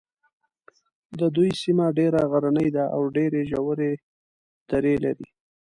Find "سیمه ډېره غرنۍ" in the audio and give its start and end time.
1.61-2.67